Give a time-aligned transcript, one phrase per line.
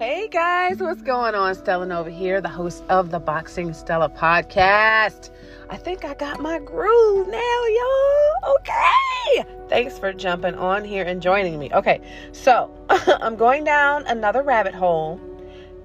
[0.00, 1.54] Hey guys, what's going on?
[1.54, 5.28] Stella Nova here, the host of the Boxing Stella podcast.
[5.68, 8.54] I think I got my groove now, y'all.
[8.54, 9.44] Okay.
[9.68, 11.70] Thanks for jumping on here and joining me.
[11.74, 12.00] Okay,
[12.32, 15.20] so I'm going down another rabbit hole.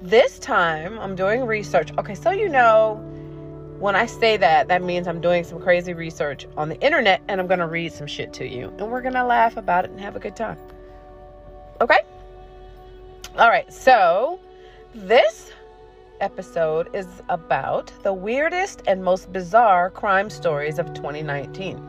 [0.00, 1.90] This time I'm doing research.
[1.98, 2.94] Okay, so you know,
[3.80, 7.40] when I say that, that means I'm doing some crazy research on the internet and
[7.40, 8.72] I'm going to read some shit to you.
[8.78, 10.58] And we're going to laugh about it and have a good time.
[11.80, 11.98] Okay?
[13.36, 14.38] All right, so
[14.94, 15.50] this
[16.20, 21.82] episode is about the weirdest and most bizarre crime stories of 2019.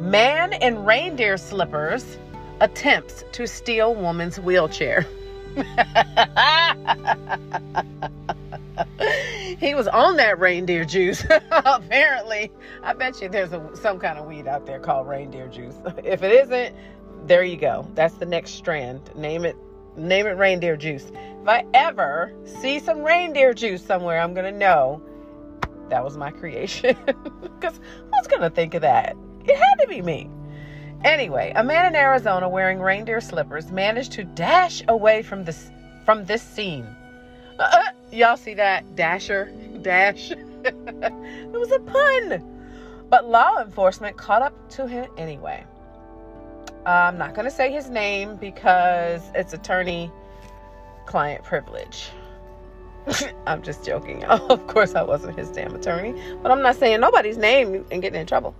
[0.00, 2.16] Man in reindeer slippers
[2.60, 5.04] attempts to steal woman's wheelchair.
[9.58, 11.24] he was on that reindeer juice.
[11.50, 12.52] Apparently,
[12.84, 15.74] I bet you there's a, some kind of weed out there called reindeer juice.
[16.04, 16.76] If it isn't,
[17.26, 17.90] there you go.
[17.96, 19.10] That's the next strand.
[19.16, 19.56] Name it
[19.96, 21.10] name it reindeer juice.
[21.42, 25.02] If I ever see some reindeer juice somewhere, I'm going to know
[25.88, 26.96] that was my creation.
[27.60, 29.14] Because who's going to think of that?
[29.44, 30.30] It had to be me.
[31.04, 35.70] Anyway, a man in Arizona wearing reindeer slippers managed to dash away from this
[36.06, 36.86] from this scene.
[37.58, 38.96] Uh, uh y'all see that?
[38.96, 40.30] Dasher, dash.
[40.64, 42.44] it was a pun.
[43.10, 45.64] But law enforcement caught up to him anyway.
[46.86, 50.10] I'm not going to say his name because it's attorney
[51.06, 52.10] client privilege.
[53.46, 54.24] I'm just joking.
[54.26, 58.20] of course, I wasn't his damn attorney, but I'm not saying nobody's name and getting
[58.20, 58.54] in trouble.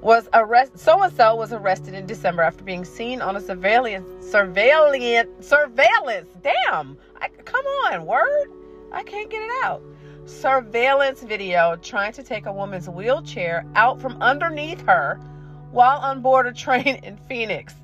[0.00, 4.30] Was arrest so and so was arrested in December after being seen on a surveillance
[4.30, 6.28] surveillance surveillance.
[6.40, 8.48] Damn, I, come on, word.
[8.92, 9.82] I can't get it out.
[10.26, 15.18] Surveillance video trying to take a woman's wheelchair out from underneath her
[15.70, 17.74] while on board a train in Phoenix.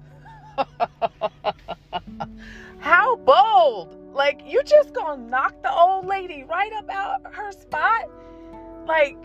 [2.79, 3.97] How bold!
[4.13, 8.09] Like, you just gonna knock the old lady right up out her spot?
[8.87, 9.17] Like,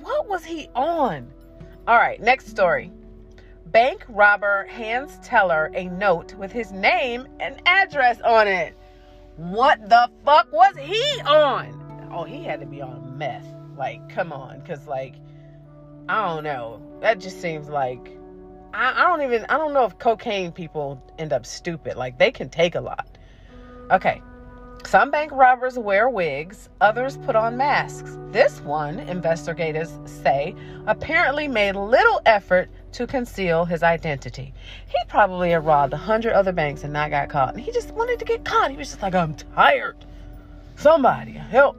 [0.00, 1.28] what was he on?
[1.86, 2.92] All right, next story.
[3.66, 8.76] Bank robber hands teller a note with his name and address on it.
[9.36, 12.08] What the fuck was he on?
[12.12, 13.46] Oh, he had to be on meth.
[13.76, 15.14] Like, come on, because, like,
[16.08, 16.80] I don't know.
[17.00, 18.16] That just seems like
[18.72, 21.96] I, I don't even I don't know if cocaine people end up stupid.
[21.96, 23.18] Like they can take a lot.
[23.90, 24.22] Okay.
[24.86, 28.16] Some bank robbers wear wigs, others put on masks.
[28.30, 30.54] This one, investigators say,
[30.86, 34.54] apparently made little effort to conceal his identity.
[34.86, 37.54] He probably had robbed a hundred other banks and not got caught.
[37.54, 38.70] And he just wanted to get caught.
[38.70, 39.96] He was just like, I'm tired.
[40.76, 41.76] Somebody help.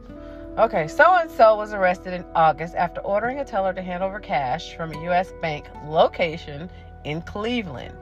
[0.59, 4.20] Okay, so and so was arrested in August after ordering a teller to hand over
[4.20, 5.31] cash from a U.S.
[5.42, 6.70] bank location
[7.06, 7.96] in Cleveland.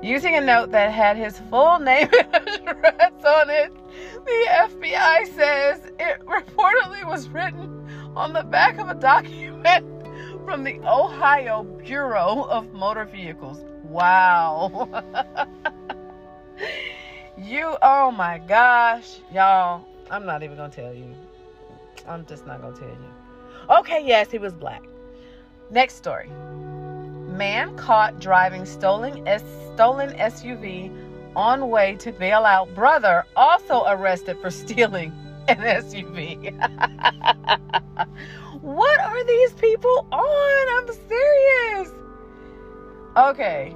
[0.00, 2.36] Using a note that had his full name and
[2.68, 3.74] address on it,
[4.24, 9.84] the FBI says it reportedly was written on the back of a document
[10.44, 13.64] from the Ohio Bureau of Motor Vehicles.
[13.82, 14.88] Wow.
[17.36, 21.12] you, oh my gosh, y'all, I'm not even gonna tell you.
[22.06, 23.76] I'm just not gonna tell you.
[23.78, 24.82] Okay, yes, he was black.
[25.70, 26.28] Next story.
[27.28, 29.26] Man caught driving stolen
[29.74, 30.92] stolen SUV
[31.34, 35.12] on way to bail out brother also arrested for stealing
[35.48, 36.52] an SUV.
[38.60, 40.68] what are these people on?
[40.78, 41.90] I'm serious.
[43.16, 43.74] Okay.